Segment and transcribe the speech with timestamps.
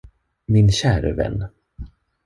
[0.51, 1.37] Min käre vän!